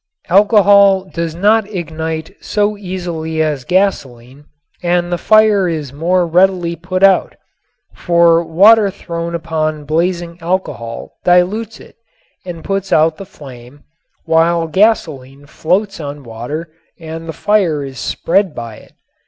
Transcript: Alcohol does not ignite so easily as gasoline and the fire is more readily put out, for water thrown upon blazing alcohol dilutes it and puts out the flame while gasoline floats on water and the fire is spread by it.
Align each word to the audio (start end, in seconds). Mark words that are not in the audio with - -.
Alcohol 0.29 1.03
does 1.03 1.35
not 1.35 1.69
ignite 1.69 2.35
so 2.43 2.75
easily 2.75 3.39
as 3.39 3.63
gasoline 3.63 4.45
and 4.81 5.11
the 5.11 5.17
fire 5.19 5.69
is 5.69 5.93
more 5.93 6.25
readily 6.25 6.75
put 6.75 7.03
out, 7.03 7.35
for 7.93 8.43
water 8.43 8.89
thrown 8.89 9.35
upon 9.35 9.85
blazing 9.85 10.39
alcohol 10.41 11.19
dilutes 11.23 11.79
it 11.79 11.97
and 12.47 12.63
puts 12.63 12.91
out 12.91 13.17
the 13.17 13.27
flame 13.27 13.83
while 14.25 14.65
gasoline 14.65 15.45
floats 15.45 15.99
on 15.99 16.23
water 16.23 16.71
and 16.99 17.29
the 17.29 17.31
fire 17.31 17.85
is 17.85 17.99
spread 17.99 18.55
by 18.55 18.77
it. 18.77 18.93